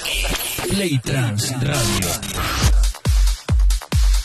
[0.00, 2.10] Playtrance Radio.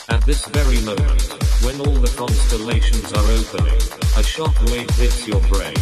[0.07, 1.21] At this very moment,
[1.63, 3.75] when all the constellations are opening,
[4.15, 5.75] a shockwave hits your brain.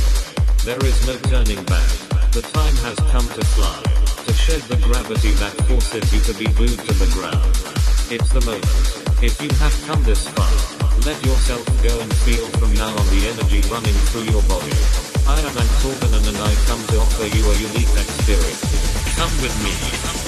[0.66, 1.88] There is no turning back.
[2.34, 3.82] The time has come to fly,
[4.26, 7.54] to shed the gravity that forces you to be glued to the ground.
[8.10, 8.66] It's the moment.
[9.22, 10.50] If you have come this far,
[11.06, 14.74] let yourself go and feel from now on the energy running through your body.
[15.28, 18.93] I am Antorbanen and I come to offer you a unique experience.
[19.16, 20.23] Come with me.